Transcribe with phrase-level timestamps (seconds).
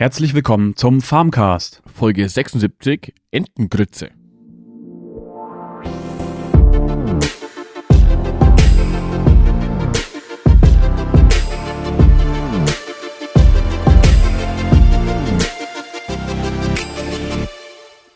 [0.00, 1.82] Herzlich willkommen zum Farmcast.
[1.92, 4.10] Folge 76 Entengrütze.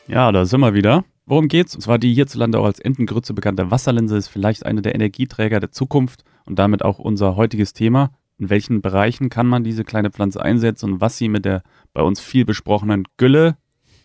[0.06, 1.04] Ja, da sind wir wieder.
[1.26, 1.74] Worum geht's?
[1.74, 5.72] Und zwar die hierzulande auch als Entengrütze bekannte Wasserlinse ist vielleicht eine der Energieträger der
[5.72, 8.12] Zukunft und damit auch unser heutiges Thema.
[8.38, 11.62] In welchen Bereichen kann man diese kleine Pflanze einsetzen und was sie mit der
[11.92, 13.56] bei uns viel besprochenen Gülle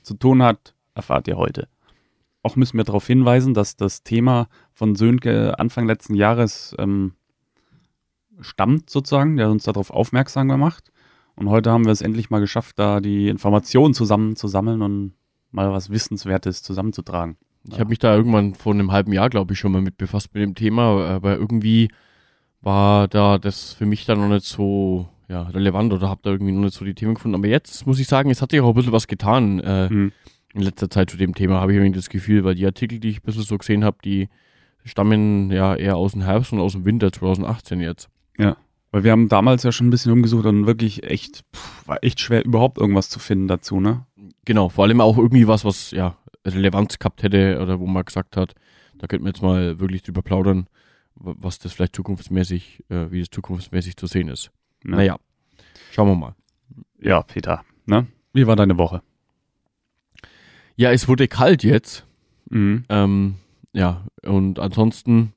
[0.03, 1.67] zu tun hat, erfahrt ihr heute.
[2.43, 7.13] Auch müssen wir darauf hinweisen, dass das Thema von Sönke Anfang letzten Jahres ähm,
[8.39, 10.91] stammt sozusagen, der uns darauf aufmerksam gemacht.
[11.35, 15.13] Und heute haben wir es endlich mal geschafft, da die Informationen zusammenzusammeln und
[15.51, 17.37] mal was Wissenswertes zusammenzutragen.
[17.69, 20.33] Ich habe mich da irgendwann vor einem halben Jahr, glaube ich, schon mal mit befasst
[20.33, 21.89] mit dem Thema, aber irgendwie
[22.61, 26.51] war da das für mich dann noch nicht so ja, relevant oder habe da irgendwie
[26.51, 27.35] noch nicht so die Themen gefunden.
[27.35, 30.11] Aber jetzt muss ich sagen, es hat sich auch ein bisschen was getan äh, mhm.
[30.53, 33.09] in letzter Zeit zu dem Thema, habe ich irgendwie das Gefühl, weil die Artikel, die
[33.09, 34.29] ich ein bisschen so gesehen habe, die
[34.85, 38.09] stammen ja eher aus dem Herbst und aus dem Winter 2018 jetzt.
[38.37, 38.55] Ja,
[38.91, 42.19] weil wir haben damals ja schon ein bisschen umgesucht und wirklich echt, pff, war echt
[42.19, 44.05] schwer, überhaupt irgendwas zu finden dazu, ne?
[44.45, 48.37] Genau, vor allem auch irgendwie was, was ja Relevanz gehabt hätte oder wo man gesagt
[48.37, 48.53] hat,
[48.97, 50.67] da könnten wir jetzt mal wirklich drüber plaudern,
[51.19, 54.51] was das vielleicht zukunftsmäßig, äh, wie das zukunftsmäßig zu sehen ist.
[54.83, 54.91] Ja.
[54.91, 55.19] Naja,
[55.91, 56.35] schauen wir mal.
[56.99, 58.07] Ja, Peter, ne?
[58.33, 59.01] Wie war deine Woche?
[60.75, 62.05] Ja, es wurde kalt jetzt.
[62.49, 62.85] Mhm.
[62.89, 63.35] Ähm,
[63.73, 65.33] ja, und ansonsten,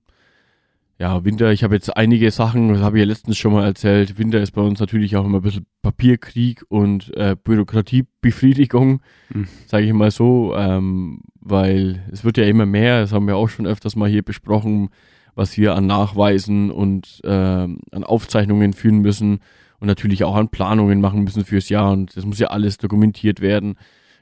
[0.99, 4.19] ja, Winter, ich habe jetzt einige Sachen, das habe ich ja letztens schon mal erzählt.
[4.19, 9.49] Winter ist bei uns natürlich auch immer ein bisschen Papierkrieg und äh, Bürokratiebefriedigung, mhm.
[9.67, 13.49] sage ich mal so, ähm, weil es wird ja immer mehr, das haben wir auch
[13.49, 14.91] schon öfters mal hier besprochen,
[15.35, 19.41] was wir an Nachweisen und äh, an Aufzeichnungen führen müssen
[19.79, 23.41] und natürlich auch an Planungen machen müssen fürs Jahr und das muss ja alles dokumentiert
[23.41, 23.77] werden.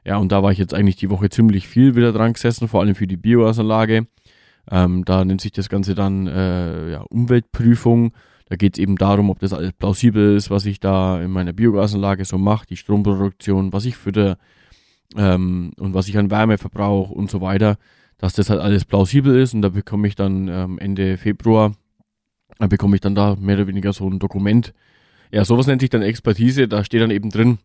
[0.04, 2.80] Ja, und da war ich jetzt eigentlich die Woche ziemlich viel wieder dran gesessen, vor
[2.80, 4.06] allem für die Biogasanlage.
[4.70, 8.12] Ähm, da nennt sich das Ganze dann äh, ja, Umweltprüfung.
[8.48, 11.52] Da geht es eben darum, ob das alles plausibel ist, was ich da in meiner
[11.52, 14.38] Biogasanlage so mache, die Stromproduktion, was ich fütter
[15.16, 17.76] ähm, und was ich an Wärme verbrauche und so weiter
[18.18, 21.74] dass das halt alles plausibel ist und da bekomme ich dann ähm, Ende Februar,
[22.58, 24.74] da bekomme ich dann da mehr oder weniger so ein Dokument.
[25.30, 27.58] Ja, sowas nennt sich dann Expertise, da steht dann eben drin,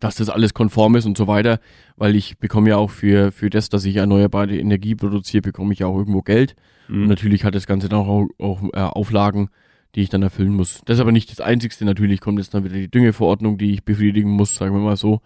[0.00, 1.60] dass das alles konform ist und so weiter,
[1.96, 5.78] weil ich bekomme ja auch für, für das, dass ich erneuerbare Energie produziere, bekomme ich
[5.80, 6.56] ja auch irgendwo Geld.
[6.88, 7.02] Mhm.
[7.02, 9.48] Und natürlich hat das Ganze dann auch, auch äh, Auflagen,
[9.94, 10.82] die ich dann erfüllen muss.
[10.84, 11.84] Das ist aber nicht das Einzigste.
[11.84, 15.20] Natürlich kommt jetzt dann wieder die Düngeverordnung, die ich befriedigen muss, sagen wir mal so.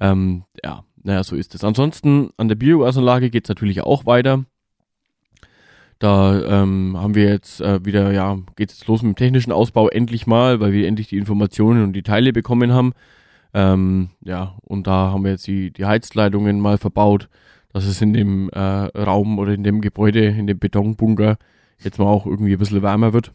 [0.00, 1.64] Ähm, ja, naja, so ist es.
[1.64, 4.44] Ansonsten an der Biogasanlage geht es natürlich auch weiter.
[5.98, 9.88] Da ähm, haben wir jetzt äh, wieder, ja, geht es los mit dem technischen Ausbau
[9.88, 12.92] endlich mal, weil wir endlich die Informationen und die Teile bekommen haben.
[13.54, 17.28] Ähm, ja, und da haben wir jetzt die, die Heizleitungen mal verbaut,
[17.72, 21.36] dass es in dem äh, Raum oder in dem Gebäude, in dem Betonbunker
[21.78, 23.32] jetzt mal auch irgendwie ein bisschen wärmer wird.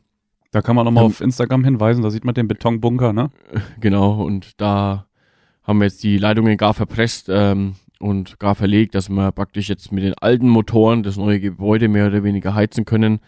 [0.52, 3.30] Da kann man nochmal ähm, auf Instagram hinweisen, da sieht man den Betonbunker, ne?
[3.80, 5.07] Genau, und da
[5.68, 9.92] haben wir jetzt die Leitungen gar verpresst ähm, und gar verlegt, dass wir praktisch jetzt
[9.92, 13.20] mit den alten Motoren das neue Gebäude mehr oder weniger heizen können,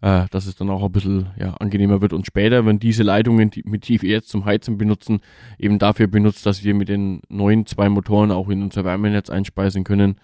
[0.00, 2.12] äh, dass es dann auch ein bisschen ja, angenehmer wird.
[2.12, 5.20] Und später, wenn diese Leitungen, die, mit jetzt zum Heizen benutzen,
[5.58, 9.84] eben dafür benutzt, dass wir mit den neuen zwei Motoren auch in unser Wärmenetz einspeisen
[9.84, 10.16] können,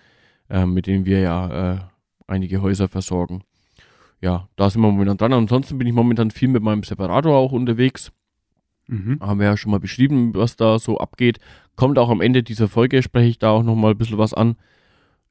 [0.50, 1.78] äh, mit denen wir ja äh,
[2.26, 3.44] einige Häuser versorgen.
[4.20, 5.32] Ja, da sind wir momentan dran.
[5.32, 8.12] Ansonsten bin ich momentan viel mit meinem Separator auch unterwegs
[8.88, 9.18] Mhm.
[9.20, 11.38] Haben wir ja schon mal beschrieben, was da so abgeht.
[11.76, 14.56] Kommt auch am Ende dieser Folge, spreche ich da auch nochmal ein bisschen was an.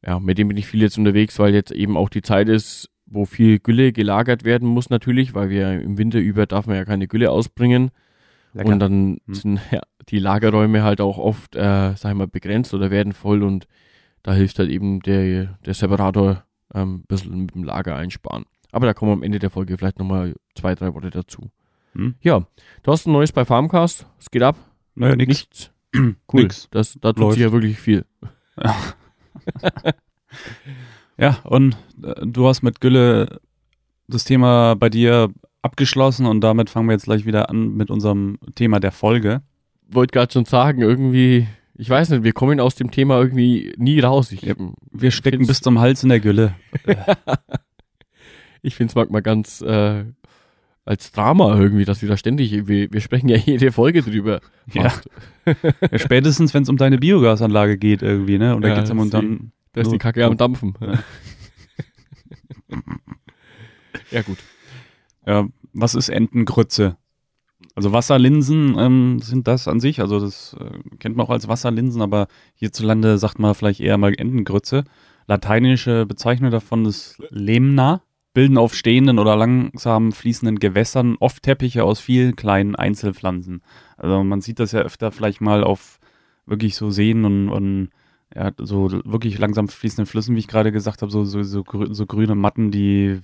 [0.06, 2.90] Ja, mit dem bin ich viel jetzt unterwegs, weil jetzt eben auch die Zeit ist,
[3.06, 6.86] wo viel Gülle gelagert werden muss natürlich, weil wir im Winter über darf man ja
[6.86, 7.92] keine Gülle ausbringen.
[8.54, 8.70] Lecker.
[8.70, 9.34] Und dann mhm.
[9.34, 13.44] sind ja, die Lagerräume halt auch oft, äh, sag ich mal, begrenzt oder werden voll
[13.44, 13.68] und
[14.24, 18.46] da hilft halt eben der, der Separator ähm, ein bisschen mit dem Lager einsparen.
[18.72, 21.52] Aber da kommen wir am Ende der Folge vielleicht nochmal zwei, drei Worte dazu.
[21.94, 22.16] Hm?
[22.22, 22.46] Ja,
[22.84, 24.06] du hast ein neues bei Farmcast.
[24.20, 24.56] Es geht ab.
[24.96, 25.28] Naja, nix.
[25.28, 25.72] nichts.
[25.96, 26.16] cool.
[26.44, 26.68] Nix.
[26.72, 27.34] Das, da tut Läuft.
[27.34, 28.06] sich ja wirklich viel.
[28.62, 28.76] Ja,
[31.18, 33.42] ja und äh, du hast mit Gülle
[34.08, 35.30] das Thema bei dir
[35.62, 39.42] abgeschlossen und damit fangen wir jetzt gleich wieder an mit unserem Thema der Folge.
[39.88, 44.00] Wollte gerade schon sagen, irgendwie, ich weiß nicht, wir kommen aus dem Thema irgendwie nie
[44.00, 44.32] raus.
[44.32, 44.56] Ich, ja,
[44.92, 46.56] wir stecken bis zum Hals in der Gülle.
[48.62, 50.06] ich finde es manchmal ganz, äh,
[50.86, 54.42] als Drama irgendwie, dass wir da ständig, wir, wir sprechen ja jede Folge drüber.
[54.74, 54.92] Ja.
[55.46, 58.56] ja spätestens, wenn es um deine Biogasanlage geht irgendwie, ne?
[58.56, 59.52] Und da ja, geht's um dann.
[59.74, 60.74] Da ist die Kacke am Dampfen.
[60.82, 61.00] Ja.
[64.12, 64.38] ja, gut.
[65.26, 66.98] Ja, was ist Entengrütze?
[67.76, 72.02] Also Wasserlinsen ähm, sind das an sich, also das äh, kennt man auch als Wasserlinsen,
[72.02, 74.84] aber hierzulande sagt man vielleicht eher mal Entengrütze.
[75.28, 78.02] Lateinische Bezeichnung davon ist Lemna,
[78.34, 83.62] bilden auf stehenden oder langsam fließenden Gewässern oft Teppiche aus vielen kleinen Einzelpflanzen.
[83.98, 86.00] Also man sieht das ja öfter vielleicht mal auf
[86.46, 87.90] wirklich so Seen und, und
[88.34, 92.06] ja, so wirklich langsam fließenden Flüssen, wie ich gerade gesagt habe, so, so, so, so
[92.06, 93.20] grüne Matten, die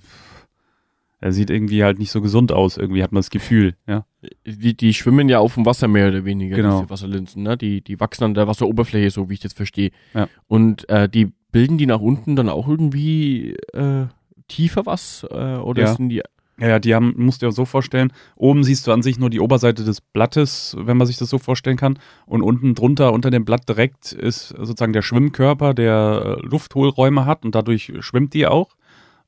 [1.20, 4.04] er sieht irgendwie halt nicht so gesund aus, irgendwie hat man das Gefühl, ja.
[4.46, 6.78] Die, die schwimmen ja auf dem Wasser mehr oder weniger, genau.
[6.78, 7.56] diese Wasserlinsen, ne?
[7.56, 9.90] Die, die wachsen an der Wasseroberfläche, so wie ich das verstehe.
[10.14, 10.28] Ja.
[10.46, 14.06] Und äh, die bilden die nach unten dann auch irgendwie äh,
[14.48, 15.26] tiefer was?
[15.30, 15.94] Äh, oder ja.
[15.94, 16.22] sind die.
[16.60, 19.30] Ja, ja, die haben, musst du dir so vorstellen, oben siehst du an sich nur
[19.30, 22.00] die Oberseite des Blattes, wenn man sich das so vorstellen kann.
[22.26, 27.54] Und unten drunter, unter dem Blatt direkt, ist sozusagen der Schwimmkörper, der Lufthohlräume hat und
[27.54, 28.74] dadurch schwimmt die auch.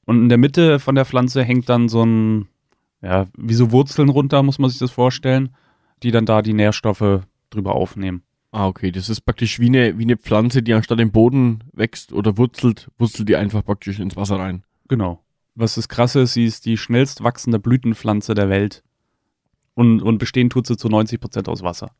[0.07, 2.49] Und in der Mitte von der Pflanze hängt dann so ein,
[3.01, 5.55] ja, wie so Wurzeln runter, muss man sich das vorstellen,
[6.03, 7.21] die dann da die Nährstoffe
[7.51, 8.25] drüber aufnehmen.
[8.53, 8.91] Ah, okay.
[8.91, 12.91] Das ist praktisch wie eine, wie eine Pflanze, die anstatt im Boden wächst oder wurzelt,
[12.99, 14.65] wurzelt die einfach praktisch ins Wasser rein.
[14.91, 15.23] Genau.
[15.55, 18.83] Was das Krasse ist, sie ist die schnellst wachsende Blütenpflanze der Welt.
[19.75, 21.93] Und, und bestehen tut sie zu 90 Prozent aus Wasser.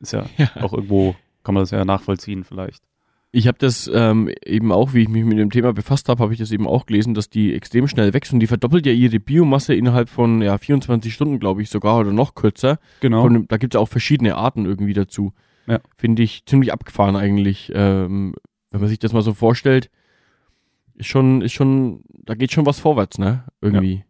[0.00, 2.82] Ist ja, ja, auch irgendwo, kann man das ja nachvollziehen vielleicht.
[3.30, 6.32] Ich habe das ähm, eben auch, wie ich mich mit dem Thema befasst habe, habe
[6.32, 9.20] ich das eben auch gelesen, dass die extrem schnell wächst und die verdoppelt ja ihre
[9.20, 12.80] Biomasse innerhalb von ja, 24 Stunden, glaube ich, sogar oder noch kürzer.
[12.98, 13.22] Genau.
[13.22, 15.34] Von, da gibt es auch verschiedene Arten irgendwie dazu.
[15.68, 15.78] Ja.
[15.96, 17.70] Finde ich ziemlich abgefahren eigentlich.
[17.74, 18.34] Ähm,
[18.72, 19.88] wenn man sich das mal so vorstellt,
[20.98, 23.44] ist schon, ist schon, da geht schon was vorwärts, ne?
[23.60, 23.94] Irgendwie.
[23.94, 24.02] Ja.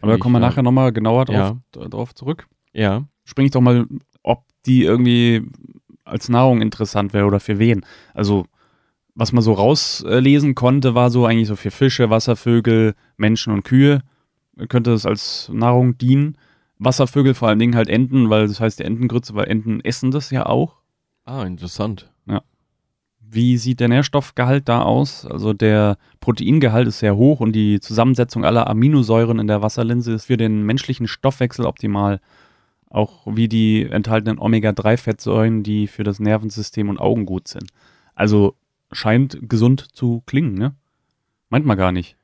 [0.00, 0.48] Aber da kommen wir ja.
[0.48, 1.88] nachher nochmal genauer drauf, ja.
[1.88, 2.46] drauf zurück.
[2.72, 3.04] Ja.
[3.24, 3.86] Spring ich doch mal,
[4.22, 5.42] ob die irgendwie
[6.04, 7.86] als Nahrung interessant wäre oder für wen.
[8.12, 8.44] Also,
[9.14, 14.02] was man so rauslesen konnte, war so eigentlich so für Fische, Wasservögel, Menschen und Kühe
[14.68, 16.36] könnte es als Nahrung dienen.
[16.78, 20.30] Wasservögel vor allen Dingen halt Enten, weil das heißt die Entengrütze, weil Enten essen das
[20.30, 20.76] ja auch.
[21.24, 22.12] Ah, interessant.
[23.34, 25.26] Wie sieht der Nährstoffgehalt da aus?
[25.26, 30.26] Also der Proteingehalt ist sehr hoch und die Zusammensetzung aller Aminosäuren in der Wasserlinse ist
[30.26, 32.20] für den menschlichen Stoffwechsel optimal.
[32.90, 37.70] Auch wie die enthaltenen Omega-3-Fettsäuren, die für das Nervensystem und Augen gut sind.
[38.14, 38.54] Also
[38.92, 40.76] scheint gesund zu klingen, ne?
[41.48, 42.16] Meint man gar nicht.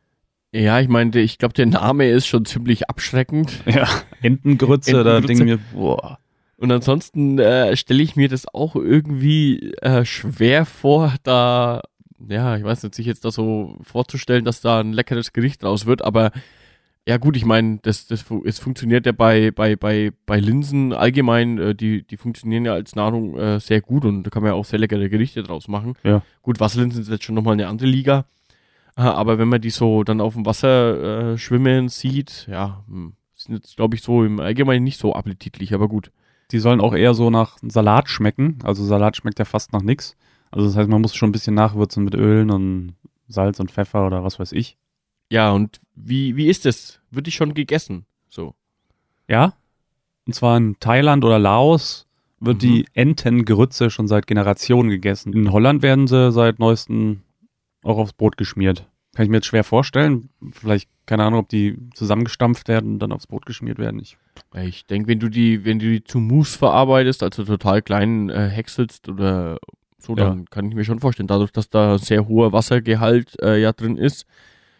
[0.53, 3.63] Ja, ich meinte, ich glaube, der Name ist schon ziemlich abschreckend.
[3.67, 3.89] Ja,
[4.23, 5.05] Entengrütze, Entengrütze.
[5.05, 6.20] da denke ich mir, boah.
[6.61, 11.81] Und ansonsten äh, stelle ich mir das auch irgendwie äh, schwer vor, da,
[12.29, 15.87] ja, ich weiß nicht, sich jetzt da so vorzustellen, dass da ein leckeres Gericht raus
[15.87, 16.33] wird, aber
[17.09, 21.57] ja gut, ich meine, das, das, es funktioniert ja bei, bei, bei, bei Linsen allgemein,
[21.57, 24.55] äh, die, die funktionieren ja als Nahrung äh, sehr gut und da kann man ja
[24.55, 25.95] auch sehr leckere Gerichte draus machen.
[26.03, 26.21] Ja.
[26.43, 28.27] Gut, Wasserlinsen sind jetzt schon nochmal eine andere Liga.
[28.97, 33.55] Aber wenn man die so dann auf dem Wasser äh, schwimmen sieht, ja, hm, sind
[33.55, 36.11] jetzt, glaube ich, so im Allgemeinen nicht so appetitlich, aber gut.
[36.53, 38.59] Die sollen auch eher so nach Salat schmecken.
[38.63, 40.17] Also Salat schmeckt ja fast nach nichts.
[40.51, 42.95] Also das heißt, man muss schon ein bisschen nachwürzen mit Ölen und
[43.29, 44.77] Salz und Pfeffer oder was weiß ich.
[45.31, 47.01] Ja, und wie, wie ist es?
[47.11, 48.05] Wird die schon gegessen?
[48.29, 48.55] So.
[49.29, 49.55] Ja.
[50.27, 52.07] Und zwar in Thailand oder Laos
[52.41, 52.61] wird mhm.
[52.61, 55.33] die Entengrütze schon seit Generationen gegessen.
[55.33, 57.23] In Holland werden sie seit neuestem
[57.85, 58.90] auch aufs Brot geschmiert.
[59.15, 60.31] Kann ich mir jetzt schwer vorstellen.
[60.53, 63.99] Vielleicht, keine Ahnung, ob die zusammengestampft werden und dann aufs Brot geschmiert werden.
[64.01, 64.17] Ich,
[64.55, 68.49] ich denke, wenn du die, wenn du die zu Mousse verarbeitest, also total klein äh,
[68.49, 69.59] häckselst oder
[69.99, 70.45] so, dann ja.
[70.51, 74.27] kann ich mir schon vorstellen, dadurch, dass da sehr hoher Wassergehalt äh, ja drin ist,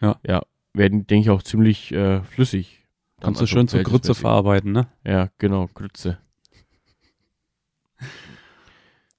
[0.01, 2.87] ja, ja werden, denke ich, auch ziemlich äh, flüssig.
[3.21, 4.87] Kannst du also schön zur Grütze verarbeiten, ne?
[5.05, 6.19] Ja, genau, Grütze.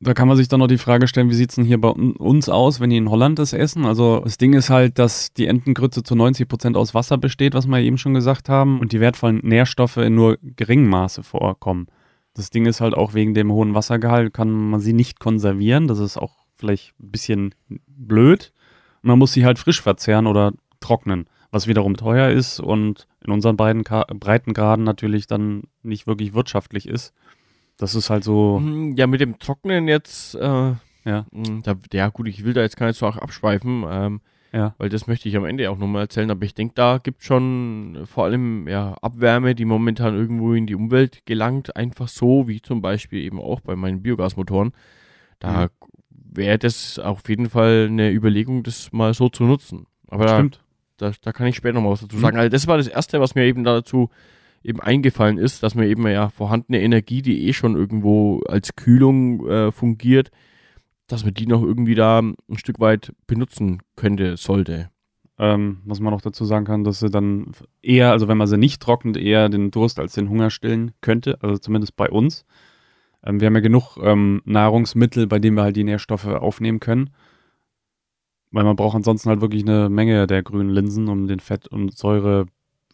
[0.04, 2.50] Da kann man sich dann noch die Frage stellen, wie sieht's denn hier bei uns
[2.50, 3.86] aus, wenn die in Holland das essen?
[3.86, 7.68] Also das Ding ist halt, dass die Entengrütze zu 90 Prozent aus Wasser besteht, was
[7.68, 11.86] wir eben schon gesagt haben, und die wertvollen Nährstoffe in nur geringem Maße vorkommen.
[12.34, 15.88] Das Ding ist halt auch wegen dem hohen Wassergehalt kann man sie nicht konservieren.
[15.88, 17.56] Das ist auch vielleicht ein bisschen
[17.88, 18.54] blöd.
[19.04, 23.58] Man muss sie halt frisch verzehren oder trocknen, was wiederum teuer ist und in unseren
[23.58, 27.14] beiden Ka Breitengraden natürlich dann nicht wirklich wirtschaftlich ist.
[27.78, 28.58] Das ist halt so.
[28.62, 30.74] Hm, ja, mit dem Trocknen jetzt, äh,
[31.06, 31.26] ja.
[31.32, 34.22] Hm, da, ja, gut, ich will da jetzt gar nicht so auch abschweifen, ähm,
[34.54, 34.76] ja.
[34.78, 38.04] weil das möchte ich am Ende auch nochmal erzählen, aber ich denke, da gibt schon
[38.06, 42.82] vor allem ja, Abwärme, die momentan irgendwo in die Umwelt gelangt, einfach so, wie zum
[42.82, 44.74] Beispiel eben auch bei meinen Biogasmotoren.
[45.40, 45.70] Da mhm.
[46.10, 49.88] wäre das auf jeden Fall eine Überlegung, das mal so zu nutzen.
[50.08, 50.46] Aber da,
[50.98, 52.36] da, da, kann ich später nochmal was dazu sagen.
[52.36, 52.42] Mhm.
[52.42, 54.10] Also das war das Erste, was mir eben dazu
[54.64, 59.48] eben eingefallen ist, dass man eben ja vorhandene Energie, die eh schon irgendwo als Kühlung
[59.48, 60.32] äh, fungiert,
[61.08, 64.90] dass man die noch irgendwie da ein Stück weit benutzen könnte, sollte.
[65.38, 67.52] Ähm, was man noch dazu sagen kann, dass sie dann
[67.82, 71.42] eher, also wenn man sie nicht trocknet, eher den Durst als den Hunger stillen könnte,
[71.42, 72.46] also zumindest bei uns.
[73.24, 77.10] Ähm, wir haben ja genug ähm, Nahrungsmittel, bei denen wir halt die Nährstoffe aufnehmen können.
[78.52, 81.98] Weil man braucht ansonsten halt wirklich eine Menge der grünen Linsen, um den Fett- und
[81.98, 82.46] Säure,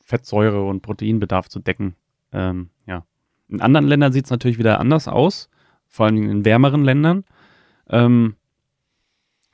[0.08, 1.96] Fettsäure und Proteinbedarf zu decken.
[2.32, 3.04] Ähm, ja.
[3.50, 5.50] In anderen Ländern sieht es natürlich wieder anders aus,
[5.86, 7.26] vor allem in wärmeren Ländern.
[7.90, 8.36] Ähm,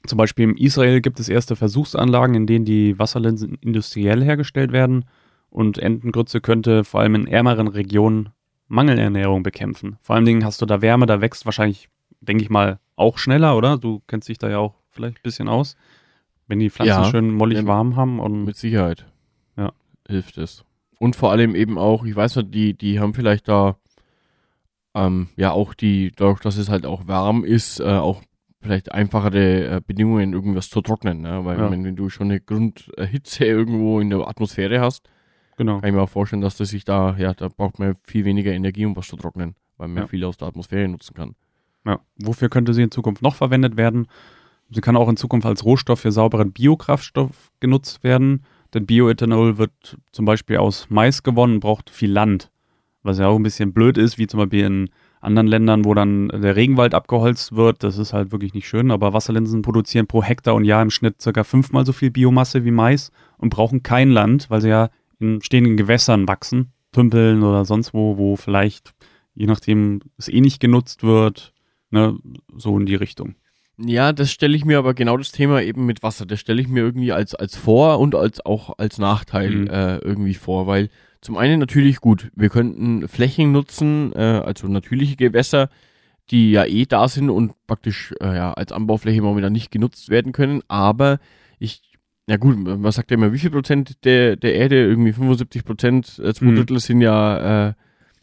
[0.05, 5.05] zum Beispiel in Israel gibt es erste Versuchsanlagen, in denen die Wasserlinsen industriell hergestellt werden
[5.50, 8.29] und Entengrütze könnte vor allem in ärmeren Regionen
[8.67, 9.98] Mangelernährung bekämpfen.
[10.01, 11.89] Vor allen Dingen hast du da Wärme, da wächst wahrscheinlich,
[12.22, 13.77] denke ich mal, auch schneller, oder?
[13.77, 15.75] Du kennst dich da ja auch vielleicht ein bisschen aus.
[16.48, 18.45] Wenn die Pflanzen ja, schön mollig ja, warm haben und.
[18.45, 19.07] Mit Sicherheit.
[20.07, 20.63] Hilft es.
[21.00, 23.77] Und vor allem eben auch, ich weiß nicht, die, die haben vielleicht da,
[24.93, 28.22] ähm, ja, auch die, dadurch, dass es halt auch warm ist, äh, auch
[28.62, 31.43] vielleicht einfachere äh, Bedingungen, irgendwas zu trocknen, ne?
[31.43, 31.69] Weil ja.
[31.69, 35.10] wenn, wenn, du schon eine Grundhitze irgendwo in der Atmosphäre hast,
[35.57, 35.79] genau.
[35.79, 38.53] kann ich mir auch vorstellen, dass das sich da, ja, da braucht man viel weniger
[38.53, 40.07] Energie, um was zu trocknen, weil man ja.
[40.07, 41.36] viel aus der Atmosphäre nutzen kann.
[41.86, 42.00] Ja.
[42.17, 44.07] Wofür könnte sie in Zukunft noch verwendet werden?
[44.69, 49.98] Sie kann auch in Zukunft als Rohstoff für sauberen Biokraftstoff genutzt werden, denn Bioethanol wird
[50.12, 52.51] zum Beispiel aus Mais gewonnen, braucht viel Land,
[53.03, 54.89] was ja auch ein bisschen blöd ist, wie zum Beispiel in
[55.22, 57.84] anderen Ländern, wo dann der Regenwald abgeholzt wird.
[57.84, 61.22] Das ist halt wirklich nicht schön, aber Wasserlinsen produzieren pro Hektar und Jahr im Schnitt
[61.22, 64.89] circa fünfmal so viel Biomasse wie Mais und brauchen kein Land, weil sie ja
[65.20, 68.94] in stehenden Gewässern wachsen, Tümpeln oder sonst wo, wo vielleicht,
[69.34, 71.53] je nachdem, es eh nicht genutzt wird,
[71.89, 72.18] ne,
[72.56, 73.36] so in die Richtung.
[73.77, 76.68] Ja, das stelle ich mir aber genau das Thema eben mit Wasser, das stelle ich
[76.68, 79.68] mir irgendwie als, als Vor- und als auch als Nachteil mhm.
[79.68, 80.89] äh, irgendwie vor, weil
[81.22, 85.70] zum einen natürlich gut, wir könnten Flächen nutzen, äh, also natürliche Gewässer,
[86.30, 90.34] die ja eh da sind und praktisch äh, ja, als Anbaufläche momentan nicht genutzt werden
[90.34, 91.20] können, aber
[91.58, 91.82] ich,
[92.27, 96.20] ja gut, man sagt ja immer, wie viel Prozent der, der Erde, irgendwie 75 Prozent,
[96.20, 96.58] äh, zwei mhm.
[96.58, 97.74] Drittel sind ja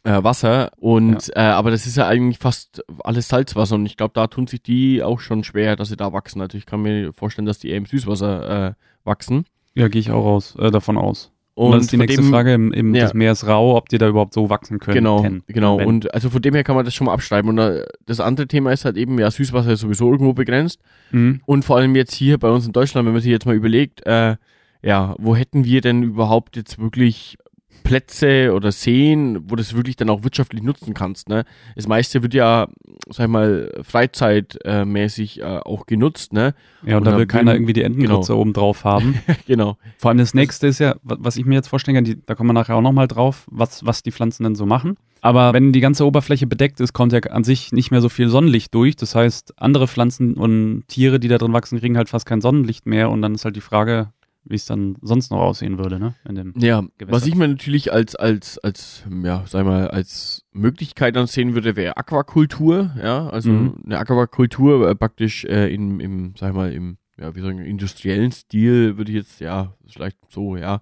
[0.04, 1.50] äh, Wasser und ja.
[1.50, 4.62] äh, aber das ist ja eigentlich fast alles Salzwasser und ich glaube, da tun sich
[4.62, 6.40] die auch schon schwer, dass sie da wachsen.
[6.40, 8.72] Also ich kann mir vorstellen, dass die eher im Süßwasser äh,
[9.04, 9.44] wachsen.
[9.74, 11.32] Ja, gehe ich auch aus, äh, davon aus.
[11.54, 13.02] Und, und das ist die nächste dem, Frage im, im ja.
[13.02, 14.94] des Meeres rau, ob die da überhaupt so wachsen können.
[14.94, 15.78] Genau, ten, genau.
[15.78, 15.86] Wenn.
[15.86, 17.50] Und also von dem her kann man das schon mal abschreiben.
[17.50, 20.80] Und äh, das andere Thema ist halt eben, ja, Süßwasser ist sowieso irgendwo begrenzt.
[21.10, 21.42] Mhm.
[21.44, 24.06] Und vor allem jetzt hier bei uns in Deutschland, wenn man sich jetzt mal überlegt,
[24.06, 24.36] äh,
[24.82, 27.36] ja, wo hätten wir denn überhaupt jetzt wirklich
[27.82, 31.28] Plätze oder Seen, wo du das wirklich dann auch wirtschaftlich nutzen kannst.
[31.28, 31.44] Ne?
[31.76, 32.68] Das meiste wird ja,
[33.08, 36.32] sag ich mal, freizeitmäßig äh, auch genutzt.
[36.32, 36.54] Ne?
[36.84, 38.40] Ja, und, und da will keiner irgendwie die Entengrütze genau.
[38.40, 39.20] oben drauf haben.
[39.46, 39.76] genau.
[39.98, 42.50] Vor allem das nächste ist ja, was ich mir jetzt vorstellen kann, die, da kommen
[42.50, 44.96] wir nachher auch nochmal drauf, was, was die Pflanzen denn so machen.
[45.22, 48.28] Aber wenn die ganze Oberfläche bedeckt ist, kommt ja an sich nicht mehr so viel
[48.28, 48.96] Sonnenlicht durch.
[48.96, 52.86] Das heißt, andere Pflanzen und Tiere, die da drin wachsen, kriegen halt fast kein Sonnenlicht
[52.86, 53.10] mehr.
[53.10, 54.12] Und dann ist halt die Frage,
[54.44, 56.14] wie es dann sonst noch aussehen würde, ne?
[56.56, 57.16] ja, Gewässer.
[57.16, 61.96] was ich mir natürlich als, als, als, ja, sag mal, als Möglichkeit ansehen würde, wäre
[61.96, 63.82] Aquakultur, ja, also mhm.
[63.84, 68.96] eine Aquakultur äh, praktisch äh, in, im, sag mal, im, ja, wie sagen, industriellen Stil
[68.96, 70.80] würde ich jetzt, ja, vielleicht so, ja.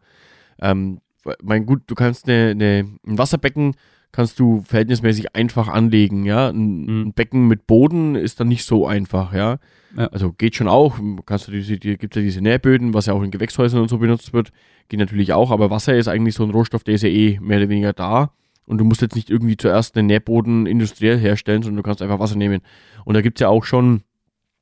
[0.60, 1.00] Ähm,
[1.42, 3.74] mein gut, du kannst eine, eine, ein Wasserbecken
[4.12, 6.48] kannst du verhältnismäßig einfach anlegen, ja.
[6.48, 7.02] Ein, mhm.
[7.02, 9.58] ein Becken mit Boden ist dann nicht so einfach, ja.
[9.96, 10.06] ja.
[10.08, 10.98] Also geht schon auch.
[11.26, 13.98] Kannst du diese, die, gibt ja diese Nährböden, was ja auch in Gewächshäusern und so
[13.98, 14.50] benutzt wird.
[14.88, 17.58] Geht natürlich auch, aber Wasser ist eigentlich so ein Rohstoff, der ist ja eh mehr
[17.58, 18.32] oder weniger da.
[18.64, 22.18] Und du musst jetzt nicht irgendwie zuerst einen Nährboden industriell herstellen, sondern du kannst einfach
[22.18, 22.60] Wasser nehmen.
[23.04, 24.02] Und da gibt's ja auch schon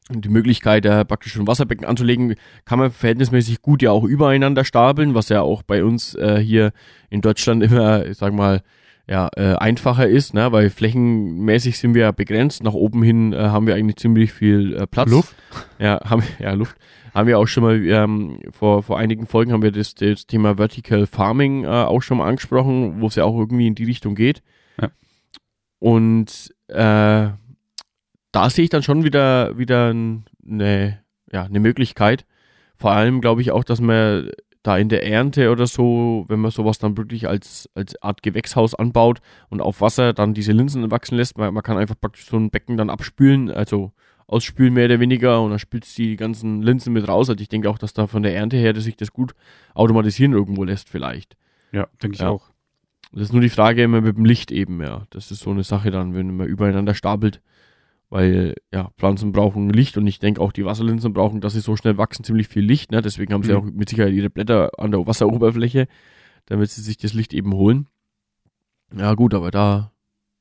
[0.09, 5.15] die Möglichkeit, äh, praktisch ein Wasserbecken anzulegen, kann man verhältnismäßig gut ja auch übereinander stapeln,
[5.15, 6.73] was ja auch bei uns äh, hier
[7.11, 8.63] in Deutschland immer, ich sag mal,
[9.09, 10.51] ja, äh, einfacher ist, ne?
[10.51, 12.63] weil flächenmäßig sind wir ja begrenzt.
[12.63, 15.11] Nach oben hin äh, haben wir eigentlich ziemlich viel äh, Platz.
[15.11, 15.37] Luft?
[15.79, 16.77] Ja, haben, ja, Luft.
[17.15, 20.57] Haben wir auch schon mal, ähm, vor, vor einigen Folgen haben wir das, das Thema
[20.57, 24.17] Vertical Farming äh, auch schon mal angesprochen, wo es ja auch irgendwie in die Richtung
[24.17, 24.43] geht.
[24.81, 24.91] Ja.
[25.79, 27.31] Und äh,
[28.33, 31.01] da sehe ich dann schon wieder, wieder eine,
[31.33, 32.27] ja, eine Möglichkeit.
[32.77, 34.31] Vor allem glaube ich auch, dass man
[34.67, 38.75] da in der Ernte oder so, wenn man sowas dann wirklich als, als Art Gewächshaus
[38.75, 42.37] anbaut und auf Wasser dann diese Linsen wachsen lässt, man, man kann einfach praktisch so
[42.37, 43.93] ein Becken dann abspülen, also
[44.27, 47.31] ausspülen mehr oder weniger und dann spült die ganzen Linsen mit raus.
[47.31, 49.35] Also ich denke auch, dass da von der Ernte her, dass sich das gut
[49.75, 51.37] automatisieren irgendwo lässt vielleicht.
[51.73, 52.31] Ja, denke ich ja.
[52.31, 52.51] auch.
[53.13, 55.07] Das ist nur die Frage immer mit dem Licht eben, ja.
[55.11, 57.41] Das ist so eine Sache dann, wenn man übereinander stapelt
[58.09, 61.77] weil ja, Pflanzen brauchen Licht und ich denke auch die Wasserlinsen brauchen, dass sie so
[61.77, 62.93] schnell wachsen, ziemlich viel Licht.
[62.93, 63.03] Ne?
[63.03, 63.59] Deswegen haben sie mhm.
[63.59, 65.89] auch mit Sicherheit ihre Blätter an der Wasseroberfläche,
[66.47, 67.89] damit sie sich das Licht eben holen.
[68.97, 69.93] Ja gut, aber da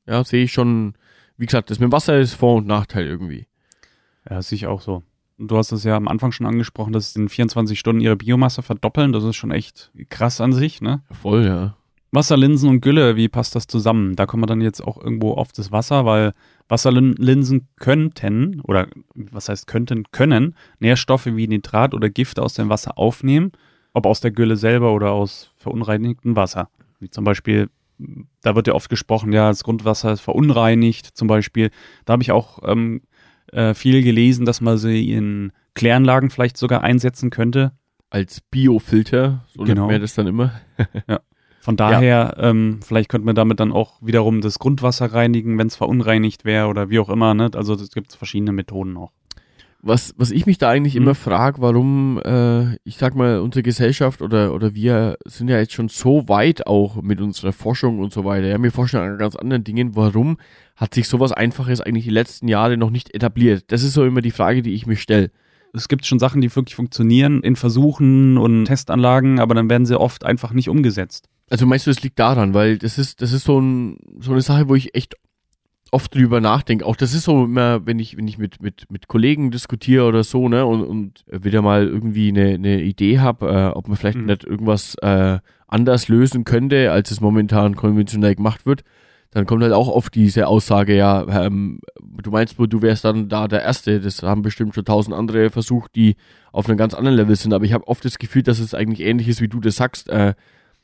[0.06, 0.94] ja, sehe ich schon,
[1.36, 3.46] wie gesagt, das mit dem Wasser ist Vor- und Nachteil irgendwie.
[4.28, 5.02] Ja, sehe ich auch so.
[5.38, 8.62] Du hast es ja am Anfang schon angesprochen, dass sie in 24 Stunden ihre Biomasse
[8.62, 9.12] verdoppeln.
[9.12, 11.02] Das ist schon echt krass an sich, ne?
[11.10, 11.76] Voll, ja.
[12.12, 14.16] Wasserlinsen und Gülle, wie passt das zusammen?
[14.16, 16.32] Da kommen wir dann jetzt auch irgendwo auf das Wasser, weil
[16.68, 22.98] Wasserlinsen könnten, oder was heißt könnten, können Nährstoffe wie Nitrat oder Gift aus dem Wasser
[22.98, 23.52] aufnehmen,
[23.92, 26.68] ob aus der Gülle selber oder aus verunreinigtem Wasser.
[27.00, 27.68] Wie zum Beispiel,
[28.42, 31.70] da wird ja oft gesprochen, ja, das Grundwasser ist verunreinigt, zum Beispiel.
[32.04, 33.02] Da habe ich auch ähm,
[33.52, 37.72] äh, viel gelesen, dass man sie in Kläranlagen vielleicht sogar einsetzen könnte.
[38.10, 39.82] Als Biofilter, so genau.
[39.82, 40.52] nennt man das dann immer.
[41.08, 41.20] ja.
[41.66, 42.48] Von daher, ja.
[42.48, 46.68] ähm, vielleicht könnte man damit dann auch wiederum das Grundwasser reinigen, wenn es verunreinigt wäre
[46.68, 47.34] oder wie auch immer.
[47.34, 47.50] Ne?
[47.56, 49.10] Also es gibt verschiedene Methoden auch.
[49.82, 51.02] Was, was ich mich da eigentlich hm.
[51.02, 55.72] immer frage, warum, äh, ich sag mal, unsere Gesellschaft oder, oder wir sind ja jetzt
[55.72, 58.46] schon so weit auch mit unserer Forschung und so weiter.
[58.46, 59.96] Ja, wir forschen an ganz anderen Dingen.
[59.96, 60.36] Warum
[60.76, 63.64] hat sich sowas Einfaches eigentlich die letzten Jahre noch nicht etabliert?
[63.72, 65.32] Das ist so immer die Frage, die ich mir stelle
[65.72, 70.00] es gibt schon Sachen, die wirklich funktionieren in Versuchen und Testanlagen, aber dann werden sie
[70.00, 71.28] oft einfach nicht umgesetzt.
[71.48, 74.42] Also meinst du, es liegt daran, weil das ist, das ist so, ein, so eine
[74.42, 75.14] Sache, wo ich echt
[75.92, 76.84] oft drüber nachdenke.
[76.84, 80.24] Auch das ist so immer, wenn ich, wenn ich mit, mit, mit Kollegen diskutiere oder
[80.24, 84.18] so, ne, und, und wieder mal irgendwie eine, eine Idee habe, äh, ob man vielleicht
[84.18, 84.26] mhm.
[84.26, 85.38] nicht irgendwas äh,
[85.68, 88.82] anders lösen könnte, als es momentan konventionell gemacht wird,
[89.30, 93.28] dann kommt halt auch oft diese Aussage, ja, ähm, du meinst wohl, du wärst dann
[93.28, 94.00] da der Erste.
[94.00, 96.16] Das haben bestimmt schon tausend andere versucht, die
[96.52, 97.52] auf einem ganz anderen Level sind.
[97.52, 100.08] Aber ich habe oft das Gefühl, dass es eigentlich ähnlich ist, wie du das sagst.
[100.08, 100.34] Äh,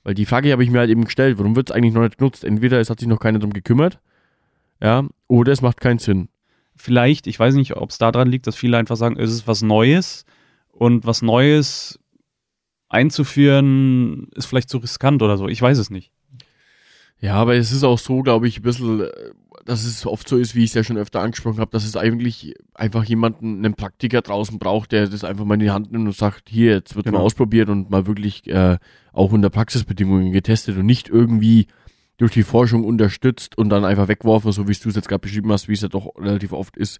[0.04, 2.18] weil die Frage habe ich mir halt eben gestellt, warum wird es eigentlich noch nicht
[2.18, 2.44] genutzt?
[2.44, 4.00] Entweder es hat sich noch keiner darum gekümmert,
[4.80, 6.28] ja, oder es macht keinen Sinn.
[6.74, 9.62] Vielleicht, ich weiß nicht, ob es daran liegt, dass viele einfach sagen, es ist was
[9.62, 10.24] Neues
[10.72, 11.98] und was Neues
[12.88, 15.48] einzuführen ist vielleicht zu riskant oder so.
[15.48, 16.12] Ich weiß es nicht.
[17.20, 19.08] Ja, aber es ist auch so, glaube ich, ein bisschen,
[19.64, 21.96] dass es oft so ist, wie ich es ja schon öfter angesprochen habe, dass es
[21.96, 26.06] eigentlich einfach jemanden, einen Praktiker draußen braucht, der das einfach mal in die Hand nimmt
[26.06, 27.18] und sagt, hier, jetzt wird genau.
[27.18, 28.78] mal ausprobiert und mal wirklich äh,
[29.12, 31.66] auch unter Praxisbedingungen getestet und nicht irgendwie
[32.18, 35.50] durch die Forschung unterstützt und dann einfach wegworfen, so wie du es jetzt gerade beschrieben
[35.52, 36.98] hast, wie es ja doch relativ oft ist.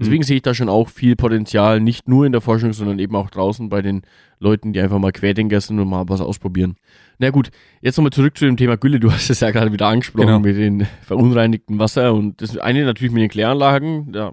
[0.00, 0.24] Deswegen mhm.
[0.24, 3.28] sehe ich da schon auch viel Potenzial, nicht nur in der Forschung, sondern eben auch
[3.28, 4.00] draußen bei den
[4.38, 6.76] Leuten, die einfach mal Querdenker sind und mal was ausprobieren.
[7.18, 7.50] Na gut,
[7.82, 8.98] jetzt nochmal zurück zu dem Thema Gülle.
[8.98, 10.40] Du hast es ja gerade wieder angesprochen genau.
[10.40, 14.10] mit den verunreinigten Wasser und das eine natürlich mit den Kläranlagen.
[14.10, 14.32] Da,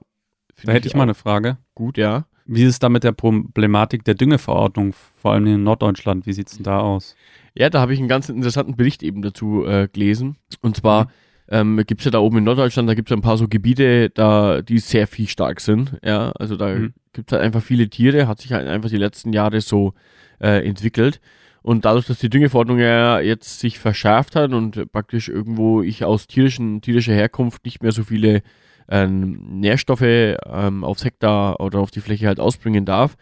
[0.64, 1.58] da hätte ich, ich mal eine Frage.
[1.76, 2.28] Gut, ja.
[2.46, 6.26] Wie ist es da mit der Problematik der Düngeverordnung, vor allem in Norddeutschland?
[6.26, 7.18] Wie sieht es denn da aus?
[7.56, 10.38] Ja, da habe ich einen ganz interessanten Bericht eben dazu äh, gelesen.
[10.62, 11.10] Und zwar mhm
[11.50, 13.48] ähm, gibt es ja da oben in Norddeutschland, da gibt es ja ein paar so
[13.48, 15.98] Gebiete, da die sehr viel stark sind.
[16.04, 16.94] Ja, also da mhm.
[17.14, 19.94] gibt es halt einfach viele Tiere, hat sich halt einfach die letzten Jahre so
[20.40, 21.22] äh, entwickelt.
[21.62, 26.28] Und dadurch, dass die Düngeverordnung ja jetzt sich verschärft hat und praktisch irgendwo ich aus
[26.28, 28.42] tierischen, tierischer Herkunft nicht mehr so viele
[28.90, 33.18] ähm, Nährstoffe ähm, aufs Hektar oder auf die Fläche halt ausbringen darf,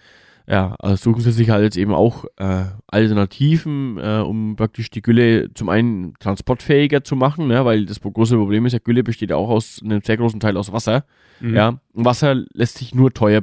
[0.47, 5.01] ja, also suchen sie sich halt jetzt eben auch äh, Alternativen, äh, um praktisch die
[5.01, 9.31] Gülle zum einen transportfähiger zu machen, ne, weil das große Problem ist ja, Gülle besteht
[9.31, 11.05] auch aus einem sehr großen Teil aus Wasser.
[11.39, 11.55] Mhm.
[11.55, 13.41] Ja, und Wasser lässt sich nur teuer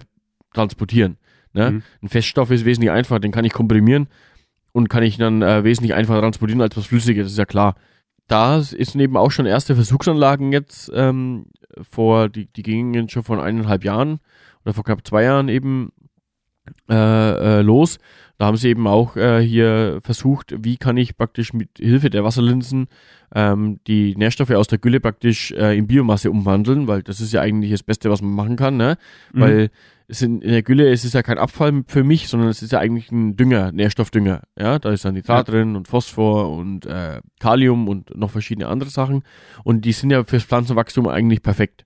[0.55, 1.17] transportieren.
[1.55, 1.73] Ne?
[1.73, 1.83] Mhm.
[2.03, 4.07] Ein Feststoff ist wesentlich einfacher, den kann ich komprimieren
[4.73, 7.75] und kann ich dann äh, wesentlich einfacher transportieren als was Flüssiges, das ist ja klar.
[8.29, 11.47] Da ist eben auch schon erste Versuchsanlagen jetzt ähm,
[11.91, 14.21] vor, die, die gingen schon vor eineinhalb Jahren
[14.65, 15.91] oder vor knapp zwei Jahren eben
[16.89, 17.99] äh, äh, los.
[18.39, 22.25] Da haben sie eben auch äh, hier versucht, wie kann ich praktisch mit Hilfe der
[22.25, 22.89] Wasserlinsen
[23.35, 27.41] ähm, die Nährstoffe aus der Gülle praktisch äh, in Biomasse umwandeln, weil das ist ja
[27.41, 28.97] eigentlich das Beste, was man machen kann, ne?
[29.33, 29.41] Mhm.
[29.41, 29.71] Weil
[30.09, 32.73] es in, in der Gülle es ist ja kein Abfall für mich, sondern es ist
[32.73, 34.43] ja eigentlich ein Dünger, Nährstoffdünger.
[34.59, 35.55] Ja, da ist dann Nitrat ja.
[35.55, 39.23] drin und Phosphor und äh, Kalium und noch verschiedene andere Sachen.
[39.65, 41.85] Und die sind ja fürs Pflanzenwachstum eigentlich perfekt.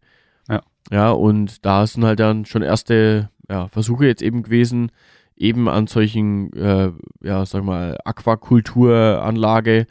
[0.49, 0.63] Ja.
[0.91, 4.93] Ja, und da sind halt dann schon erste ja, Versuche jetzt eben gewesen,
[5.37, 9.87] eben an solchen, äh, ja, sag mal, Aquakulturanlage,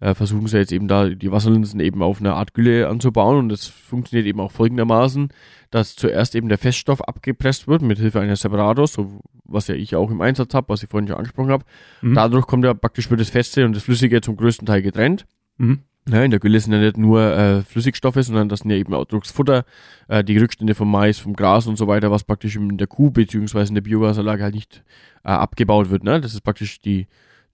[0.00, 3.48] äh, versuchen sie jetzt eben da die Wasserlinsen eben auf eine Art Gülle anzubauen und
[3.50, 5.28] das funktioniert eben auch folgendermaßen,
[5.70, 9.94] dass zuerst eben der Feststoff abgepresst wird mit Hilfe eines Separados, so was ja ich
[9.96, 11.64] auch im Einsatz habe, was ich vorhin schon angesprochen habe.
[12.00, 12.14] Mhm.
[12.14, 15.26] Dadurch kommt ja praktisch wird das Feste und das Flüssige zum größten Teil getrennt.
[15.58, 15.80] Mhm.
[16.08, 18.94] Ja, in der Gülle sind ja nicht nur äh, Flüssigstoffe, sondern das sind ja eben
[18.94, 19.64] auch Drucksfutter,
[20.08, 23.10] äh, die Rückstände vom Mais, vom Gras und so weiter, was praktisch in der Kuh
[23.10, 24.82] beziehungsweise in der Biogasanlage halt nicht
[25.24, 26.02] äh, abgebaut wird.
[26.02, 26.20] Ne?
[26.20, 27.06] Das ist praktisch die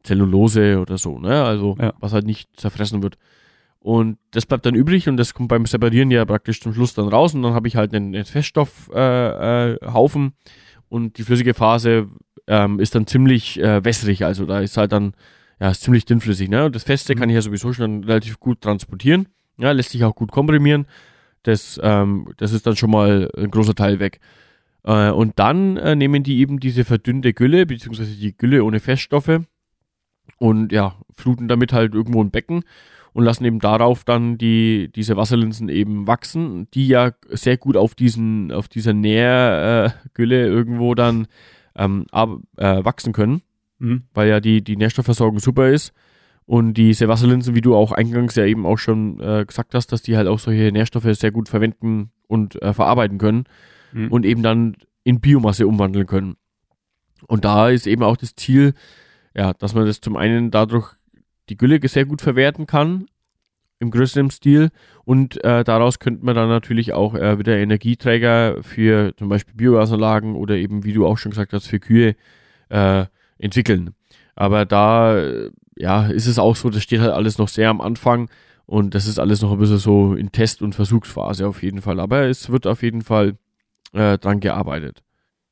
[0.04, 1.44] Zellulose oder so, ne?
[1.44, 1.92] also ja.
[1.98, 3.18] was halt nicht zerfressen wird.
[3.80, 7.08] Und das bleibt dann übrig und das kommt beim Separieren ja praktisch zum Schluss dann
[7.08, 10.30] raus und dann habe ich halt einen, einen Feststoffhaufen äh, äh,
[10.88, 12.08] und die flüssige Phase
[12.46, 15.14] ähm, ist dann ziemlich äh, wässrig, also da ist halt dann
[15.60, 16.66] ja, ist ziemlich dünnflüssig, ne?
[16.66, 17.18] Und das Feste mhm.
[17.18, 19.28] kann ich ja sowieso schon relativ gut transportieren.
[19.58, 20.86] Ja, lässt sich auch gut komprimieren.
[21.42, 24.20] Das, ähm, das ist dann schon mal ein großer Teil weg.
[24.84, 29.40] Äh, und dann äh, nehmen die eben diese verdünnte Gülle, beziehungsweise die Gülle ohne Feststoffe
[30.38, 32.64] und ja, fluten damit halt irgendwo ein Becken
[33.12, 37.94] und lassen eben darauf dann die, diese Wasserlinsen eben wachsen, die ja sehr gut auf
[37.94, 41.26] diesen, auf dieser Nährgülle äh, irgendwo dann
[41.76, 43.40] ähm, ab, äh, wachsen können,
[43.78, 44.04] mhm.
[44.14, 45.92] weil ja die, die Nährstoffversorgung super ist.
[46.44, 50.02] Und diese Wasserlinsen, wie du auch eingangs ja eben auch schon äh, gesagt hast, dass
[50.02, 53.44] die halt auch solche Nährstoffe sehr gut verwenden und äh, verarbeiten können
[53.92, 54.12] mhm.
[54.12, 56.36] und eben dann in Biomasse umwandeln können.
[57.26, 58.74] Und da ist eben auch das Ziel,
[59.34, 60.94] ja, dass man das zum einen dadurch
[61.48, 63.06] die Gülle sehr gut verwerten kann,
[63.78, 64.70] im größeren Stil.
[65.04, 70.34] Und äh, daraus könnte man dann natürlich auch äh, wieder Energieträger für zum Beispiel Biogasanlagen
[70.34, 72.16] oder eben, wie du auch schon gesagt hast, für Kühe
[72.68, 73.06] äh,
[73.38, 73.94] entwickeln.
[74.34, 78.28] Aber da, ja, ist es auch so, das steht halt alles noch sehr am Anfang
[78.66, 82.00] und das ist alles noch ein bisschen so in Test- und Versuchsphase auf jeden Fall.
[82.00, 83.36] Aber es wird auf jeden Fall
[83.92, 85.02] äh, dran gearbeitet.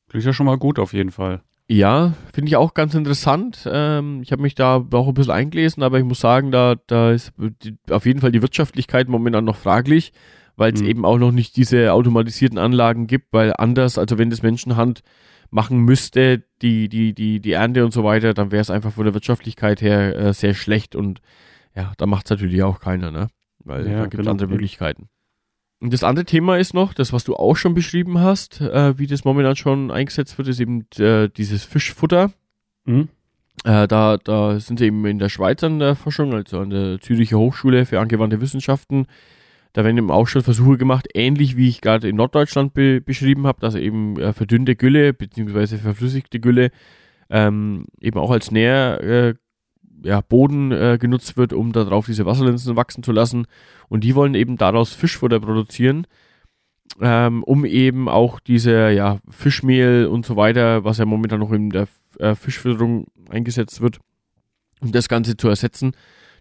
[0.09, 1.43] Klingt ja schon mal gut auf jeden Fall.
[1.67, 3.67] Ja, finde ich auch ganz interessant.
[3.71, 7.13] Ähm, ich habe mich da auch ein bisschen eingelesen, aber ich muss sagen, da, da
[7.13, 10.13] ist die, auf jeden Fall die Wirtschaftlichkeit momentan noch fraglich,
[10.57, 10.89] weil es mhm.
[10.89, 15.03] eben auch noch nicht diese automatisierten Anlagen gibt, weil anders, also wenn das Menschenhand
[15.51, 19.05] machen müsste, die, die, die, die Ernte und so weiter, dann wäre es einfach von
[19.05, 21.21] der Wirtschaftlichkeit her äh, sehr schlecht und
[21.75, 23.29] ja, da macht es natürlich auch keiner, ne?
[23.65, 24.31] Weil ja, da gibt es genau.
[24.31, 25.09] andere Möglichkeiten.
[25.81, 29.07] Und das andere Thema ist noch, das, was du auch schon beschrieben hast, äh, wie
[29.07, 32.33] das momentan schon eingesetzt wird, ist eben äh, dieses Fischfutter.
[32.85, 33.09] Mhm.
[33.65, 37.01] Äh, da, da sind sie eben in der Schweiz an der Forschung, also an der
[37.01, 39.07] Züricher Hochschule für angewandte Wissenschaften.
[39.75, 43.47] Da werden eben auch schon Versuche gemacht, ähnlich wie ich gerade in Norddeutschland be beschrieben
[43.47, 45.79] habe, dass eben äh, verdünnte Gülle bzw.
[45.79, 46.71] verflüssigte Gülle
[47.29, 49.35] ähm, eben auch als Nähr, äh,
[50.05, 53.47] ja, äh, genutzt wird, um darauf diese Wasserlinsen wachsen zu lassen.
[53.89, 56.07] Und die wollen eben daraus Fischfutter produzieren,
[57.01, 61.71] ähm, um eben auch diese ja, Fischmehl und so weiter, was ja momentan noch in
[61.71, 63.99] der äh, Fischfütterung eingesetzt wird,
[64.81, 65.93] um das Ganze zu ersetzen,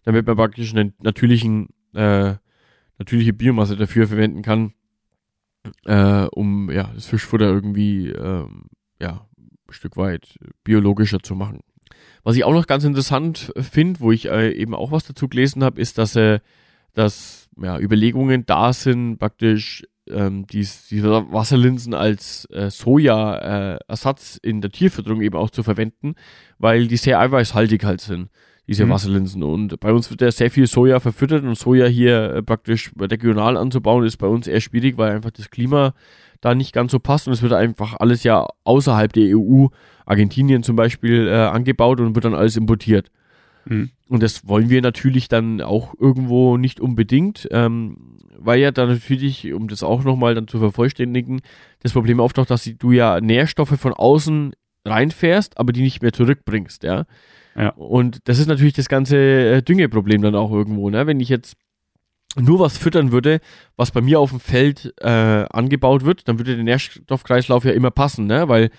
[0.04, 2.36] damit man praktisch einen natürlichen, äh,
[2.98, 4.74] natürliche Biomasse dafür verwenden kann,
[5.86, 8.66] äh, um ja, das Fischfutter irgendwie ähm,
[9.02, 11.62] ja, ein Stück weit biologischer zu machen.
[12.24, 15.64] Was ich auch noch ganz interessant finde, wo ich äh, eben auch was dazu gelesen
[15.64, 16.40] habe, ist, dass, äh,
[16.94, 24.72] dass ja, Überlegungen da sind, praktisch ähm, dies, diese Wasserlinsen als äh, Soja-Ersatz in der
[24.72, 26.16] Tierfütterung eben auch zu verwenden,
[26.58, 28.30] weil die sehr eiweißhaltig halt sind,
[28.68, 28.92] diese mhm.
[28.92, 29.44] Wasserlinsen.
[29.44, 33.58] Und bei uns wird ja sehr viel Soja verfüttert und Soja hier äh, praktisch regional
[33.58, 35.94] anzubauen ist bei uns eher schwierig, weil einfach das Klima
[36.42, 39.68] da nicht ganz so passt und es wird einfach alles ja außerhalb der EU
[40.06, 43.10] Argentinien zum Beispiel äh, angebaut und wird dann alles importiert.
[43.66, 43.92] Mhm.
[44.10, 49.54] Und das wollen wir natürlich dann auch irgendwo nicht unbedingt, ähm, weil ja dann natürlich,
[49.54, 51.42] um das auch nochmal dann zu vervollständigen,
[51.82, 54.54] das Problem auftaucht, dass du ja Nährstoffe von außen
[54.86, 57.06] reinfährst, aber die nicht mehr zurückbringst, ja.
[57.56, 57.70] ja.
[57.70, 61.08] Und das ist natürlich das ganze äh, Düngeproblem dann auch irgendwo, ne?
[61.08, 61.56] Wenn ich jetzt
[62.36, 63.40] nur was füttern würde,
[63.76, 67.92] was bei mir auf dem Feld äh, angebaut wird, dann würde der Nährstoffkreislauf ja immer
[67.92, 68.50] passen, ne?
[68.50, 68.70] Weil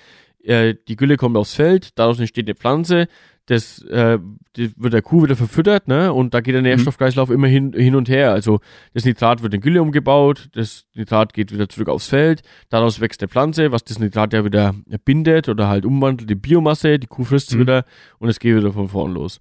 [0.43, 3.09] äh, die Gülle kommt aufs Feld, daraus entsteht eine Pflanze,
[3.47, 4.19] das äh,
[4.55, 6.13] wird der Kuh wieder verfüttert, ne?
[6.13, 6.63] Und da geht der.
[6.63, 7.35] Nährstoffkreislauf mhm.
[7.35, 8.33] immer hin, hin und her.
[8.33, 8.61] Also
[8.95, 13.23] das Nitrat wird in Gülle umgebaut, das Nitrat geht wieder zurück aufs Feld, daraus wächst
[13.23, 17.25] eine Pflanze, was das Nitrat ja wieder bindet oder halt umwandelt in Biomasse, die Kuh
[17.25, 17.61] frisst es mhm.
[17.61, 17.85] wieder
[18.19, 19.41] und es geht wieder von vorn los.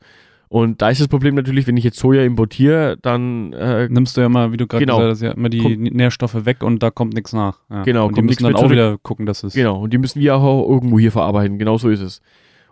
[0.50, 4.22] Und da ist das Problem natürlich, wenn ich jetzt Soja importiere, dann äh, nimmst du
[4.22, 6.84] ja mal, wie du gerade genau, gesagt hast, ja immer die kommt, Nährstoffe weg und
[6.84, 7.58] da kommt nichts nach.
[7.72, 7.82] Ja.
[7.82, 10.36] Genau, und die müssen dann auch wieder gucken, dass es genau und die müssen wir
[10.36, 11.58] auch irgendwo hier verarbeiten.
[11.58, 12.22] Genau so ist es.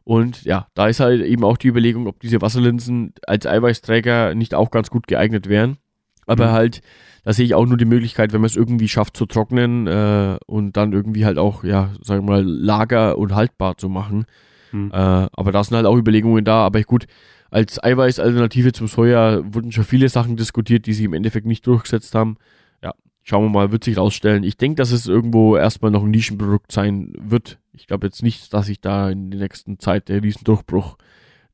[0.04, 4.56] Und ja, da ist halt eben auch die Überlegung, ob diese Wasserlinsen als Eiweißträger nicht
[4.56, 5.78] auch ganz gut geeignet wären.
[6.26, 6.52] Aber mhm.
[6.52, 6.82] halt,
[7.24, 10.38] da sehe ich auch nur die Möglichkeit, wenn man es irgendwie schafft zu trocknen äh,
[10.48, 14.26] und dann irgendwie halt auch, ja, sagen wir mal, lager- und haltbar zu machen.
[14.72, 14.92] Mhm.
[14.92, 16.66] Äh, aber da sind halt auch Überlegungen da.
[16.66, 17.06] Aber gut,
[17.52, 22.16] als Eiweißalternative zum Soja wurden schon viele Sachen diskutiert, die sich im Endeffekt nicht durchgesetzt
[22.16, 22.38] haben.
[22.82, 24.44] Ja, schauen wir mal, wird sich rausstellen.
[24.44, 27.60] Ich denke, dass es irgendwo erstmal noch ein Nischenprodukt sein wird.
[27.74, 30.98] Ich glaube jetzt nicht, dass sich da in der nächsten Zeit der Riesendurchbruch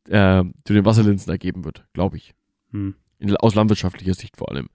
[0.08, 2.34] äh, zu den Wasserlinsen ergeben wird, glaube ich.
[2.72, 2.96] Hm.
[3.20, 4.70] In, aus landwirtschaftlicher Sicht vor allem.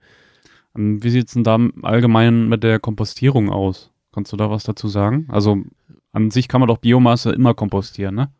[0.75, 3.91] Ähm, wie sieht es denn da allgemein mit der Kompostierung aus?
[4.11, 5.27] Kannst du da was dazu sagen?
[5.29, 5.63] Also
[6.11, 8.31] an sich kann man doch Biomasse immer kompostieren, ne?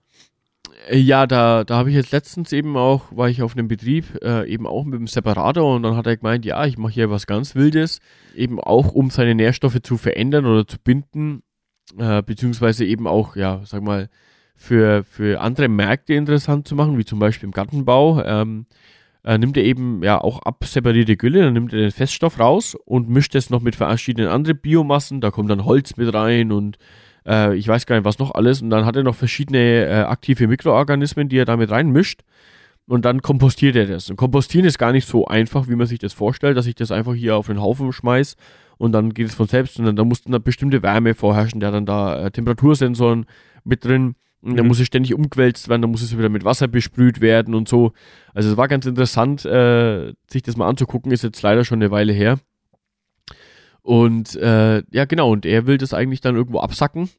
[0.89, 4.05] Äh, ja, da, da habe ich jetzt letztens eben auch, war ich auf einem Betrieb,
[4.23, 7.09] äh, eben auch mit dem Separator und dann hat er gemeint, ja, ich mache hier
[7.09, 7.99] was ganz Wildes,
[8.35, 11.43] eben auch um seine Nährstoffe zu verändern oder zu binden,
[11.97, 14.09] äh, beziehungsweise eben auch, ja, sag mal,
[14.55, 18.23] für, für andere Märkte interessant zu machen, wie zum Beispiel im Gartenbau.
[18.23, 18.65] Ähm,
[19.25, 23.09] äh, nimmt er eben ja auch abseparierte Gülle, dann nimmt er den Feststoff raus und
[23.09, 26.77] mischt es noch mit verschiedenen anderen Biomassen, da kommt dann Holz mit rein und
[27.25, 28.61] äh, ich weiß gar nicht, was noch alles.
[28.61, 32.21] Und dann hat er noch verschiedene äh, aktive Mikroorganismen, die er damit reinmischt.
[32.85, 34.09] Und dann kompostiert er das.
[34.09, 36.91] Und kompostieren ist gar nicht so einfach, wie man sich das vorstellt, dass ich das
[36.91, 38.35] einfach hier auf den Haufen schmeiß
[38.77, 39.79] und dann geht es von selbst.
[39.79, 43.25] Und dann da muss dann eine bestimmte Wärme vorherrschen, der dann da äh, Temperatursensoren
[43.63, 44.15] mit drin.
[44.41, 44.69] Und dann mhm.
[44.69, 47.93] muss es ständig umgewälzt werden, dann muss es wieder mit Wasser besprüht werden und so.
[48.33, 51.91] Also es war ganz interessant, äh, sich das mal anzugucken, ist jetzt leider schon eine
[51.91, 52.39] Weile her.
[53.81, 57.09] Und äh, ja, genau, und er will das eigentlich dann irgendwo absacken,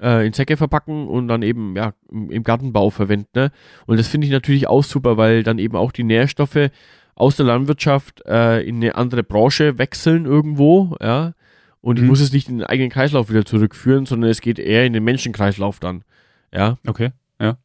[0.00, 3.28] äh, in Säcke verpacken und dann eben ja im, im Gartenbau verwenden.
[3.34, 3.50] Ne?
[3.86, 6.70] Und das finde ich natürlich auch super, weil dann eben auch die Nährstoffe
[7.18, 11.32] aus der Landwirtschaft äh, in eine andere Branche wechseln irgendwo, ja.
[11.80, 12.04] Und mhm.
[12.04, 14.92] ich muss es nicht in den eigenen Kreislauf wieder zurückführen, sondern es geht eher in
[14.92, 16.04] den Menschenkreislauf dann.
[16.52, 16.78] Ja.
[16.86, 17.56] Okay, ja.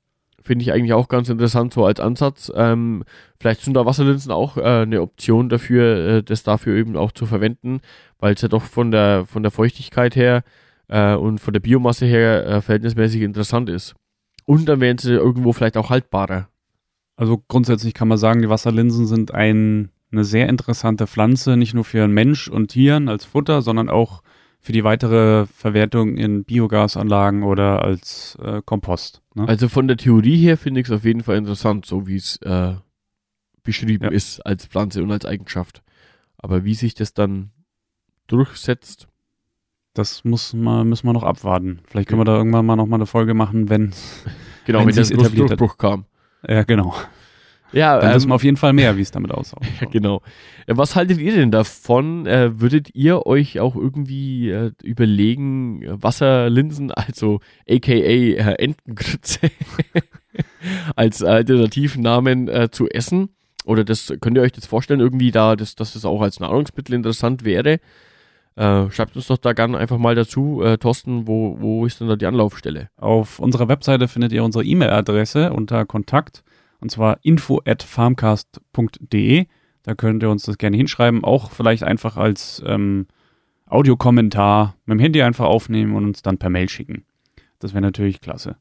[0.41, 2.51] Finde ich eigentlich auch ganz interessant so als Ansatz.
[2.55, 3.03] Ähm,
[3.39, 7.25] vielleicht sind da Wasserlinsen auch äh, eine Option dafür, äh, das dafür eben auch zu
[7.25, 7.79] verwenden,
[8.19, 10.43] weil es ja doch von der, von der Feuchtigkeit her
[10.87, 13.93] äh, und von der Biomasse her äh, verhältnismäßig interessant ist.
[14.45, 16.49] Und dann wären sie irgendwo vielleicht auch haltbarer.
[17.15, 21.83] Also grundsätzlich kann man sagen, die Wasserlinsen sind ein, eine sehr interessante Pflanze, nicht nur
[21.83, 24.23] für Mensch und Tieren als Futter, sondern auch
[24.59, 29.21] für die weitere Verwertung in Biogasanlagen oder als äh, Kompost.
[29.35, 29.47] Ne?
[29.47, 32.37] Also von der Theorie her finde ich es auf jeden Fall interessant, so wie es
[32.37, 32.75] äh,
[33.63, 34.11] beschrieben ja.
[34.11, 35.83] ist als Pflanze und als Eigenschaft.
[36.37, 37.51] Aber wie sich das dann
[38.27, 39.07] durchsetzt,
[39.93, 41.81] das muss man, müssen wir noch abwarten.
[41.87, 43.93] Vielleicht können wir da irgendwann mal noch mal eine Folge machen, wenn
[44.65, 46.05] genau, wenn, wenn das Durchbruch kam.
[46.47, 46.93] Ja, genau.
[47.73, 49.59] Ja, dann ähm, wissen wir auf jeden Fall mehr, wie es damit aussieht.
[49.81, 50.21] Ja, genau.
[50.67, 52.25] Äh, was haltet ihr denn davon?
[52.27, 59.39] Äh, würdet ihr euch auch irgendwie äh, überlegen, Wasserlinsen, also aka äh, Entengrütze,
[60.95, 63.29] als alternativen Namen äh, zu essen?
[63.65, 66.93] Oder das könnt ihr euch das vorstellen, irgendwie da, dass, dass das auch als Nahrungsmittel
[66.93, 67.79] interessant wäre?
[68.55, 72.07] Äh, schreibt uns doch da gerne einfach mal dazu, äh, Thorsten, wo, wo ist denn
[72.07, 72.89] da die Anlaufstelle?
[72.97, 76.43] Auf unserer Webseite findet ihr unsere E-Mail-Adresse unter Kontakt
[76.79, 79.47] und zwar info at farmcast.de.
[79.83, 83.07] Da könnt ihr uns das gerne hinschreiben, auch vielleicht einfach als ähm,
[83.65, 87.05] Audiokommentar mit dem Handy einfach aufnehmen und uns dann per Mail schicken.
[87.59, 88.57] Das wäre natürlich klasse.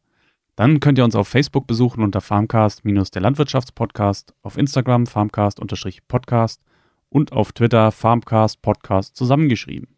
[0.57, 6.63] Dann könnt ihr uns auf Facebook besuchen unter Farmcast-der Landwirtschaftspodcast, auf Instagram Farmcast-Podcast
[7.13, 9.89] und auf Twitter Farmcast Podcast zusammengeschrieben.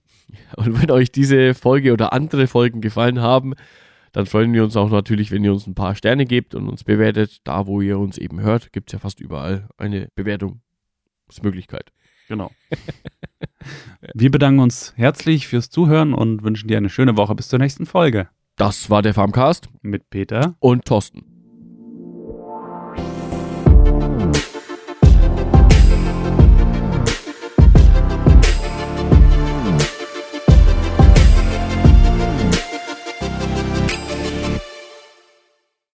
[0.56, 3.54] Und wenn euch diese Folge oder andere Folgen gefallen haben,
[4.12, 6.84] dann freuen wir uns auch natürlich, wenn ihr uns ein paar Sterne gebt und uns
[6.84, 7.38] bewertet.
[7.44, 11.92] Da, wo ihr uns eben hört, gibt es ja fast überall eine Bewertungsmöglichkeit.
[12.28, 12.50] Genau.
[14.14, 17.86] wir bedanken uns herzlich fürs Zuhören und wünschen dir eine schöne Woche bis zur nächsten
[17.86, 18.28] Folge.
[18.56, 21.33] Das war der Farmcast mit Peter und Thorsten.